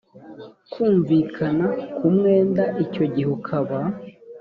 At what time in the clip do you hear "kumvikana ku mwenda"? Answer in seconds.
0.71-2.63